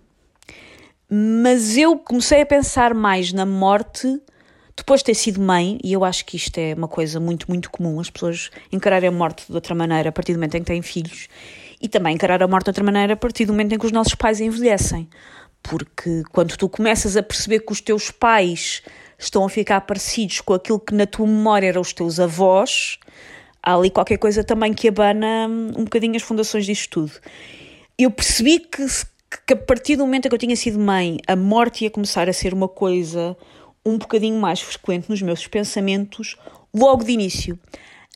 mas 1.10 1.76
eu 1.76 1.98
comecei 1.98 2.40
a 2.40 2.46
pensar 2.46 2.94
mais 2.94 3.34
na 3.34 3.48
morte 3.48 4.22
depois 4.76 5.00
de 5.00 5.06
ter 5.06 5.16
sido 5.16 5.42
mãe, 5.42 5.80
e 5.84 5.92
eu 5.92 6.06
acho 6.06 6.24
que 6.24 6.38
isto 6.38 6.56
é 6.60 6.76
uma 6.76 6.88
coisa 6.88 7.20
muito, 7.20 7.48
muito 7.50 7.72
comum, 7.72 8.00
as 8.00 8.12
pessoas 8.12 8.52
encararem 8.72 9.10
a 9.10 9.12
morte 9.12 9.48
de 9.48 9.56
outra 9.56 9.74
maneira 9.74 10.10
a 10.10 10.12
partir 10.12 10.34
do 10.34 10.36
momento 10.36 10.54
em 10.54 10.60
que 10.60 10.68
têm 10.68 10.84
filhos, 10.84 11.30
e 11.82 11.90
também 11.90 12.14
encarar 12.14 12.44
a 12.44 12.48
morte 12.48 12.66
de 12.66 12.70
outra 12.70 12.84
maneira 12.84 13.14
a 13.14 13.18
partir 13.18 13.46
do 13.46 13.54
momento 13.54 13.74
em 13.74 13.80
que 13.80 13.88
os 13.88 13.92
nossos 13.92 14.14
pais 14.14 14.40
envelhecem. 14.40 15.10
Porque 15.64 16.22
quando 16.32 16.56
tu 16.58 16.70
começas 16.70 17.18
a 17.18 17.24
perceber 17.24 17.62
que 17.62 17.72
os 17.72 17.82
teus 17.82 18.12
pais 18.12 18.84
estão 19.18 19.44
a 19.44 19.50
ficar 19.50 19.82
parecidos 19.82 20.42
com 20.42 20.54
aquilo 20.54 20.80
que 20.80 20.94
na 20.94 21.08
tua 21.08 21.26
memória 21.26 21.70
eram 21.70 21.82
os 21.82 21.92
teus 21.92 22.20
avós, 22.20 23.00
há 23.68 23.76
ali 23.76 23.90
qualquer 23.90 24.18
coisa 24.18 24.46
também 24.46 24.74
que 24.74 24.88
abana 24.88 25.46
um 25.50 25.84
bocadinho 25.84 26.16
as 26.16 26.22
fundações 26.22 26.66
disto 26.66 26.90
tudo. 26.90 27.12
Eu 28.00 28.10
percebi 28.10 28.60
que, 28.60 28.86
que 29.46 29.54
a 29.54 29.58
partir 29.58 29.98
do 29.98 30.06
momento 30.06 30.26
em 30.26 30.30
que 30.30 30.36
eu 30.36 30.40
tinha 30.40 30.56
sido 30.56 30.80
mãe, 30.80 31.18
a 31.28 31.36
morte 31.36 31.84
ia 31.84 31.92
começar 31.92 32.30
a 32.30 32.34
ser 32.34 32.54
uma 32.54 32.70
coisa 32.70 33.36
um 33.86 33.98
bocadinho 33.98 34.40
mais 34.40 34.62
frequente 34.62 35.10
nos 35.10 35.22
meus 35.22 35.46
pensamentos 35.48 36.38
logo 36.74 37.04
de 37.04 37.12
início. 37.12 37.60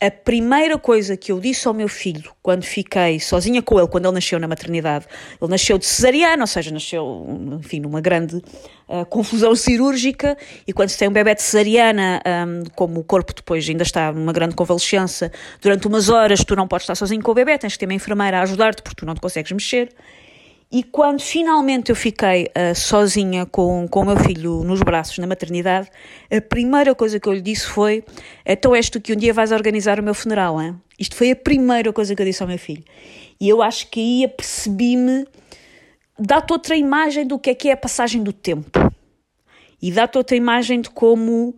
A 0.04 0.10
primeira 0.10 0.76
coisa 0.76 1.16
que 1.16 1.30
eu 1.30 1.38
disse 1.38 1.68
ao 1.68 1.72
meu 1.72 1.86
filho 1.86 2.32
quando 2.42 2.64
fiquei 2.64 3.20
sozinha 3.20 3.62
com 3.62 3.78
ele, 3.78 3.86
quando 3.86 4.06
ele 4.06 4.14
nasceu 4.14 4.36
na 4.40 4.48
maternidade, 4.48 5.06
ele 5.40 5.48
nasceu 5.48 5.78
de 5.78 5.86
cesariana, 5.86 6.42
ou 6.42 6.46
seja, 6.48 6.72
nasceu, 6.72 7.24
enfim, 7.60 7.78
numa 7.78 8.00
grande 8.00 8.42
uh, 8.88 9.06
confusão 9.08 9.54
cirúrgica, 9.54 10.36
e 10.66 10.72
quando 10.72 10.88
se 10.88 10.98
tem 10.98 11.08
um 11.08 11.12
bebê 11.12 11.36
de 11.36 11.42
cesariana, 11.42 12.20
um, 12.26 12.64
como 12.74 12.98
o 12.98 13.04
corpo 13.04 13.32
depois 13.32 13.68
ainda 13.68 13.84
está 13.84 14.12
numa 14.12 14.32
grande 14.32 14.56
convalescença, 14.56 15.30
durante 15.60 15.86
umas 15.86 16.08
horas 16.08 16.42
tu 16.44 16.56
não 16.56 16.66
podes 16.66 16.82
estar 16.82 16.96
sozinho 16.96 17.22
com 17.22 17.30
o 17.30 17.34
bebê, 17.34 17.56
tens 17.56 17.74
que 17.74 17.78
ter 17.78 17.86
uma 17.86 17.94
enfermeira 17.94 18.40
a 18.40 18.42
ajudar-te 18.42 18.82
porque 18.82 18.96
tu 18.96 19.06
não 19.06 19.14
te 19.14 19.20
consegues 19.20 19.52
mexer. 19.52 19.88
E 20.72 20.82
quando 20.82 21.20
finalmente 21.20 21.90
eu 21.90 21.94
fiquei 21.94 22.44
uh, 22.44 22.74
sozinha 22.74 23.44
com, 23.44 23.86
com 23.86 24.00
o 24.00 24.04
meu 24.06 24.16
filho 24.16 24.64
nos 24.64 24.80
braços 24.80 25.18
na 25.18 25.26
maternidade, 25.26 25.90
a 26.34 26.40
primeira 26.40 26.94
coisa 26.94 27.20
que 27.20 27.28
eu 27.28 27.34
lhe 27.34 27.42
disse 27.42 27.66
foi: 27.66 28.02
Então 28.46 28.74
és 28.74 28.88
tu 28.88 28.98
que 28.98 29.12
um 29.12 29.16
dia 29.16 29.34
vais 29.34 29.52
organizar 29.52 30.00
o 30.00 30.02
meu 30.02 30.14
funeral, 30.14 30.58
hein? 30.62 30.80
Isto 30.98 31.14
foi 31.14 31.30
a 31.32 31.36
primeira 31.36 31.92
coisa 31.92 32.14
que 32.14 32.22
eu 32.22 32.24
disse 32.24 32.42
ao 32.42 32.48
meu 32.48 32.58
filho. 32.58 32.82
E 33.38 33.50
eu 33.50 33.60
acho 33.60 33.88
que 33.88 34.00
aí 34.00 34.24
apercebi-me, 34.24 35.26
dá-te 36.18 36.54
outra 36.54 36.74
imagem 36.74 37.26
do 37.26 37.38
que 37.38 37.50
é 37.50 37.54
que 37.54 37.68
é 37.68 37.72
a 37.72 37.76
passagem 37.76 38.22
do 38.22 38.32
tempo. 38.32 38.70
E 39.80 39.92
dá-te 39.92 40.16
outra 40.16 40.36
imagem 40.36 40.80
de 40.80 40.88
como 40.88 41.54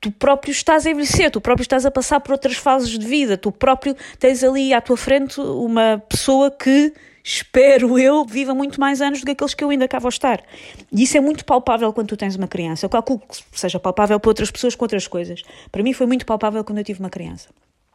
tu 0.00 0.10
próprio 0.10 0.50
estás 0.50 0.86
a 0.86 0.90
envelhecer, 0.90 1.30
tu 1.30 1.40
próprio 1.40 1.62
estás 1.62 1.86
a 1.86 1.90
passar 1.90 2.18
por 2.18 2.32
outras 2.32 2.56
fases 2.56 2.98
de 2.98 3.06
vida, 3.06 3.38
tu 3.38 3.52
próprio 3.52 3.94
tens 4.18 4.42
ali 4.42 4.74
à 4.74 4.80
tua 4.80 4.96
frente 4.96 5.40
uma 5.40 6.02
pessoa 6.08 6.50
que 6.50 6.92
espero 7.26 7.98
eu, 7.98 8.22
viva 8.26 8.54
muito 8.54 8.78
mais 8.78 9.00
anos 9.00 9.20
do 9.20 9.24
que 9.24 9.32
aqueles 9.32 9.54
que 9.54 9.64
eu 9.64 9.70
ainda 9.70 9.88
cá 9.88 9.98
vou 9.98 10.10
estar. 10.10 10.44
E 10.92 11.02
isso 11.02 11.16
é 11.16 11.20
muito 11.20 11.42
palpável 11.46 11.90
quando 11.90 12.08
tu 12.08 12.16
tens 12.18 12.36
uma 12.36 12.46
criança. 12.46 12.84
Eu 12.84 12.90
calculo 12.90 13.20
que 13.20 13.58
seja 13.58 13.80
palpável 13.80 14.20
para 14.20 14.28
outras 14.28 14.50
pessoas 14.50 14.74
com 14.74 14.84
outras 14.84 15.08
coisas. 15.08 15.42
Para 15.72 15.82
mim 15.82 15.94
foi 15.94 16.06
muito 16.06 16.26
palpável 16.26 16.62
quando 16.62 16.78
eu 16.78 16.84
tive 16.84 17.00
uma 17.00 17.08
criança. 17.08 17.48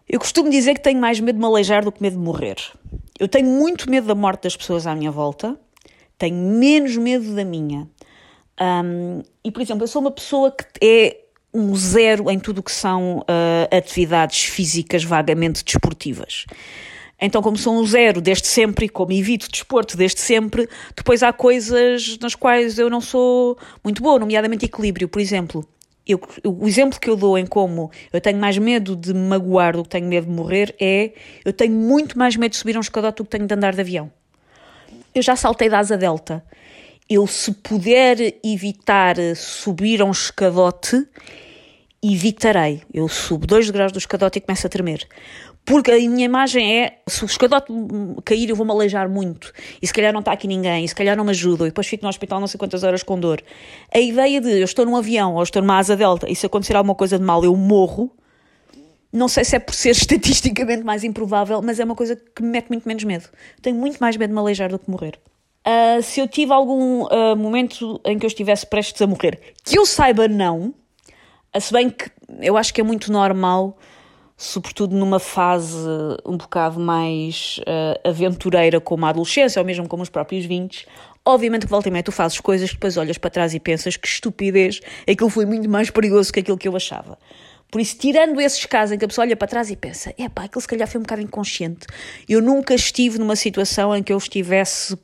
Eu 0.08 0.20
costumo 0.20 0.50
dizer 0.50 0.74
que 0.74 0.82
tenho 0.82 1.00
mais 1.00 1.20
medo 1.20 1.36
de 1.36 1.40
me 1.40 1.46
aleijar 1.46 1.86
do 1.86 1.92
que 1.92 2.02
medo 2.02 2.18
de 2.18 2.24
morrer. 2.24 2.56
Eu 3.20 3.28
tenho 3.28 3.46
muito 3.46 3.88
medo 3.88 4.08
da 4.08 4.16
morte 4.16 4.44
das 4.44 4.58
pessoas 4.58 4.88
à 4.88 4.96
minha 4.96 5.12
volta, 5.12 5.56
tenho 6.18 6.36
menos 6.36 6.98
medo 6.98 7.36
da 7.36 7.46
minha. 7.46 7.88
Um, 8.60 9.22
e, 9.44 9.52
por 9.52 9.62
exemplo, 9.62 9.84
eu 9.84 9.88
sou 9.88 10.02
uma 10.02 10.10
pessoa 10.12 10.52
que 10.52 10.66
é 10.84 11.18
um 11.54 11.76
zero 11.76 12.30
em 12.32 12.40
tudo 12.40 12.60
o 12.60 12.64
que 12.64 12.72
são 12.72 13.20
uh, 13.20 13.76
atividades 13.76 14.46
físicas 14.46 15.04
vagamente 15.04 15.64
desportivas. 15.64 16.46
Então, 17.22 17.42
como 17.42 17.58
sou 17.58 17.74
um 17.74 17.86
zero 17.86 18.22
desde 18.22 18.48
sempre 18.48 18.86
e 18.86 18.90
como 18.90 19.12
evito 19.12 19.52
desporto 19.52 19.98
desde 19.98 20.22
sempre, 20.22 20.70
depois 20.96 21.22
há 21.22 21.34
coisas 21.34 22.18
nas 22.20 22.34
quais 22.34 22.80
eu 22.80 22.90
não 22.90 23.02
sou 23.02 23.58
muito 23.84 24.02
boa, 24.02 24.20
nomeadamente 24.20 24.66
equilíbrio, 24.66 25.10
por 25.10 25.20
exemplo. 25.20 25.68
Eu, 26.08 26.20
o 26.44 26.68
exemplo 26.68 27.00
que 27.00 27.10
eu 27.10 27.16
dou 27.16 27.38
em 27.38 27.46
como 27.46 27.92
eu 28.12 28.20
tenho 28.20 28.40
mais 28.40 28.58
medo 28.58 28.96
de 28.96 29.14
me 29.14 29.28
magoar 29.28 29.76
do 29.76 29.84
que 29.84 29.90
tenho 29.90 30.08
medo 30.08 30.26
de 30.26 30.32
morrer 30.32 30.74
é 30.80 31.12
eu 31.46 31.54
tenho 31.54 31.74
muito 31.74 32.18
mais 32.18 32.36
medo 32.36 32.52
de 32.52 32.58
subir 32.58 32.76
um 32.76 32.80
escadote 32.80 33.18
do 33.18 33.26
que 33.26 33.30
tenho 33.30 33.46
de 33.46 33.54
andar 33.54 33.76
de 33.76 33.82
avião. 33.82 34.12
Eu 35.14 35.22
já 35.22 35.36
saltei 35.36 35.70
da 35.70 35.80
asa 35.80 35.98
delta. 35.98 36.44
Eu, 37.08 37.26
se 37.28 37.52
puder 37.52 38.36
evitar 38.44 39.16
subir 39.36 40.02
a 40.02 40.06
um 40.06 40.12
escadote, 40.12 41.08
evitarei. 42.02 42.82
Eu 42.94 43.08
subo 43.08 43.46
dois 43.46 43.70
graus 43.70 43.92
do 43.92 43.98
escadote 43.98 44.38
e 44.38 44.42
começo 44.42 44.66
a 44.66 44.70
tremer. 44.70 45.08
Porque 45.70 45.92
a 45.92 45.96
minha 45.98 46.26
imagem 46.26 46.82
é, 46.82 46.98
se 47.06 47.24
o 47.24 47.28
escadote 47.28 47.72
cair 48.26 48.50
eu 48.50 48.56
vou-me 48.56 48.72
aleijar 48.72 49.08
muito, 49.08 49.54
e 49.80 49.86
se 49.86 49.94
calhar 49.94 50.12
não 50.12 50.22
está 50.22 50.32
aqui 50.32 50.48
ninguém, 50.48 50.84
e 50.84 50.88
se 50.88 50.96
calhar 50.96 51.16
não 51.16 51.24
me 51.24 51.30
ajuda, 51.30 51.66
e 51.66 51.68
depois 51.68 51.86
fico 51.86 52.02
no 52.02 52.10
hospital 52.10 52.40
não 52.40 52.48
sei 52.48 52.58
quantas 52.58 52.84
horas 52.84 53.04
com 53.04 53.20
dor. 53.20 53.40
A 53.94 54.00
ideia 54.00 54.42
de 54.42 54.50
eu 54.50 54.66
estou 54.66 54.84
num 54.84 54.96
avião, 54.96 55.36
ou 55.36 55.44
estou 55.44 55.62
numa 55.62 55.78
asa 55.78 55.96
delta, 55.96 56.28
e 56.28 56.36
se 56.36 56.44
acontecer 56.44 56.76
alguma 56.76 56.96
coisa 56.96 57.20
de 57.20 57.24
mal 57.24 57.44
eu 57.44 57.56
morro, 57.56 58.12
não 59.14 59.28
sei 59.28 59.46
se 59.46 59.58
é 59.58 59.60
por 59.60 59.76
ser 59.76 59.92
estatisticamente 59.94 60.84
mais 60.84 61.04
improvável, 61.04 61.62
mas 61.62 61.80
é 61.80 61.86
uma 61.86 61.96
coisa 61.96 62.16
que 62.16 62.42
me 62.42 62.50
mete 62.50 62.70
muito 62.70 62.88
menos 62.88 63.04
medo. 63.04 63.30
Tenho 63.62 63.76
muito 63.76 64.00
mais 64.00 64.18
medo 64.18 64.30
de 64.30 64.34
me 64.34 64.40
aleijar 64.40 64.72
do 64.72 64.80
que 64.80 64.90
morrer. 64.90 65.20
Uh, 65.68 66.02
se 66.02 66.20
eu 66.20 66.28
tive 66.28 66.52
algum 66.52 67.04
uh, 67.04 67.36
momento 67.38 68.02
em 68.06 68.18
que 68.18 68.26
eu 68.26 68.30
estivesse 68.30 68.66
prestes 68.66 69.00
a 69.04 69.06
morrer, 69.06 69.40
que 69.64 69.78
eu 69.78 69.86
saiba 69.86 70.28
não, 70.28 70.74
se 71.60 71.72
bem 71.72 71.92
que 71.92 72.10
eu 72.40 72.58
acho 72.58 72.74
que 72.74 72.82
é 72.82 72.84
muito 72.84 73.12
normal 73.12 73.78
sobretudo 74.42 74.96
numa 74.96 75.20
fase 75.20 75.86
um 76.26 76.38
bocado 76.38 76.80
mais 76.80 77.60
uh, 77.60 78.08
aventureira 78.08 78.80
como 78.80 79.06
a 79.06 79.10
adolescência 79.10 79.60
ou 79.60 79.66
mesmo 79.66 79.86
como 79.86 80.02
os 80.02 80.08
próprios 80.08 80.46
20, 80.46 80.88
obviamente 81.26 81.66
que 81.66 81.70
volta 81.70 81.90
e 81.90 81.92
meia 81.92 82.02
tu 82.02 82.12
fazes 82.14 82.40
coisas 82.40 82.70
que 82.70 82.78
depois 82.78 82.96
olhas 82.96 83.18
para 83.18 83.30
trás 83.30 83.54
e 83.54 83.60
pensas 83.60 83.98
que 83.98 84.08
estupidez, 84.08 84.80
aquilo 85.06 85.30
foi 85.30 85.46
muito 85.46 85.70
mais 85.70 85.90
perigoso 85.90 86.32
que 86.32 86.40
aquilo 86.40 86.58
que 86.58 86.70
eu 86.70 86.76
achava. 86.78 87.20
Por 87.70 87.82
isso, 87.82 87.98
tirando 87.98 88.40
esses 88.40 88.66
casos 88.66 88.94
em 88.94 88.98
que 88.98 89.04
a 89.04 89.10
pessoa 89.10 89.26
olha 89.26 89.36
para 89.36 89.48
trás 89.48 89.70
e 89.70 89.76
pensa, 89.76 90.14
é 90.18 90.30
pá, 90.30 90.46
aquilo 90.46 90.62
se 90.62 90.68
calhar 90.70 90.88
foi 90.88 91.00
um 91.00 91.04
bocado 91.04 91.22
inconsciente. 91.22 91.86
Eu 92.28 92.42
nunca 92.42 92.74
estive 92.74 93.20
numa 93.20 93.36
situação 93.36 93.94
em 93.94 94.02
que 94.02 94.14
eu 94.14 94.18
estivesse, 94.18 94.98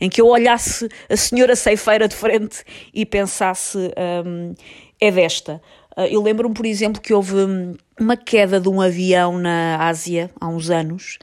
em 0.00 0.08
que 0.08 0.22
eu 0.22 0.26
olhasse 0.26 0.88
a 1.06 1.16
senhora 1.18 1.54
ceifeira 1.54 2.08
de 2.08 2.16
frente 2.16 2.64
e 2.94 3.04
pensasse, 3.04 3.76
um, 4.26 4.54
é 4.98 5.10
desta. 5.10 5.60
Ah, 6.00 6.08
eu 6.08 6.22
lembro-me, 6.22 6.54
por 6.54 6.64
exemplo, 6.64 7.00
que 7.00 7.12
houve 7.12 7.34
hum, 7.34 7.76
uma 8.00 8.16
queda 8.16 8.58
de 8.58 8.68
um 8.68 8.80
avião 8.80 9.38
na 9.38 9.76
Ásia 9.86 10.30
há 10.40 10.48
uns 10.48 10.70
anos 10.70 11.18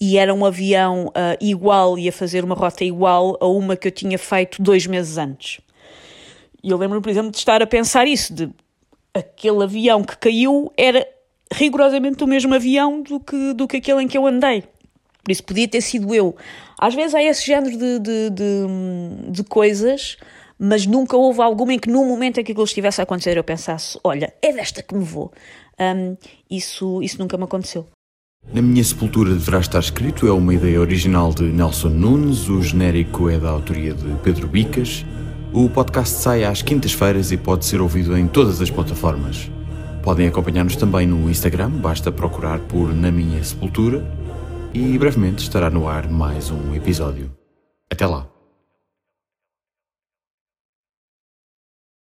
e 0.00 0.16
era 0.16 0.32
um 0.32 0.46
avião 0.46 1.08
uh, 1.08 1.36
igual, 1.40 1.98
ia 1.98 2.12
fazer 2.12 2.44
uma 2.44 2.54
rota 2.54 2.84
igual 2.84 3.36
a 3.40 3.46
uma 3.46 3.76
que 3.76 3.88
eu 3.88 3.92
tinha 3.92 4.16
feito 4.16 4.62
dois 4.62 4.86
meses 4.86 5.18
antes. 5.18 5.60
E 6.62 6.70
eu 6.70 6.78
lembro-me, 6.78 7.02
por 7.02 7.10
exemplo, 7.10 7.30
de 7.32 7.36
estar 7.36 7.60
a 7.60 7.66
pensar 7.66 8.06
isso, 8.06 8.32
de 8.32 8.48
aquele 9.12 9.64
avião 9.64 10.04
que 10.04 10.16
caiu 10.16 10.72
era 10.76 11.06
rigorosamente 11.52 12.22
o 12.22 12.26
mesmo 12.28 12.54
avião 12.54 13.02
do 13.02 13.18
que, 13.18 13.52
do 13.52 13.66
que 13.66 13.78
aquele 13.78 14.04
em 14.04 14.08
que 14.08 14.16
eu 14.16 14.26
andei. 14.26 14.62
Por 15.24 15.32
isso 15.32 15.42
podia 15.42 15.66
ter 15.66 15.80
sido 15.80 16.14
eu. 16.14 16.36
Às 16.78 16.94
vezes 16.94 17.14
há 17.14 17.22
esse 17.22 17.44
género 17.44 17.76
de, 17.76 17.98
de, 17.98 18.30
de, 18.30 19.30
de 19.32 19.44
coisas 19.44 20.16
mas 20.62 20.84
nunca 20.84 21.16
houve 21.16 21.40
alguma 21.40 21.72
em 21.72 21.78
que, 21.78 21.88
no 21.88 22.04
momento 22.04 22.38
em 22.38 22.44
que 22.44 22.52
aquilo 22.52 22.66
estivesse 22.66 23.00
a 23.00 23.04
acontecer, 23.04 23.34
eu 23.34 23.42
pensasse: 23.42 23.98
olha, 24.04 24.34
é 24.42 24.52
desta 24.52 24.82
que 24.82 24.94
me 24.94 25.02
vou. 25.02 25.32
Um, 25.80 26.16
isso, 26.50 27.02
isso 27.02 27.18
nunca 27.18 27.38
me 27.38 27.44
aconteceu. 27.44 27.86
Na 28.52 28.60
minha 28.60 28.82
sepultura 28.82 29.32
deverá 29.32 29.60
estar 29.60 29.78
escrito 29.78 30.26
é 30.26 30.32
uma 30.32 30.54
ideia 30.54 30.80
original 30.80 31.32
de 31.32 31.44
Nelson 31.44 31.88
Nunes, 31.88 32.48
o 32.48 32.62
genérico 32.62 33.28
é 33.28 33.38
da 33.38 33.50
autoria 33.50 33.94
de 33.94 34.14
Pedro 34.22 34.48
Bicas. 34.48 35.04
O 35.52 35.68
podcast 35.68 36.16
sai 36.16 36.44
às 36.44 36.62
quintas-feiras 36.62 37.32
e 37.32 37.36
pode 37.36 37.64
ser 37.64 37.80
ouvido 37.80 38.16
em 38.16 38.26
todas 38.26 38.60
as 38.60 38.70
plataformas. 38.70 39.50
Podem 40.02 40.26
acompanhar-nos 40.26 40.76
também 40.76 41.06
no 41.06 41.30
Instagram, 41.30 41.70
basta 41.70 42.10
procurar 42.10 42.58
por 42.60 42.94
Na 42.94 43.10
Minha 43.10 43.42
Sepultura 43.44 44.04
e 44.72 44.96
brevemente 44.98 45.42
estará 45.42 45.68
no 45.68 45.88
ar 45.88 46.08
mais 46.10 46.50
um 46.50 46.74
episódio. 46.74 47.30
Até 47.90 48.06
lá! 48.06 48.39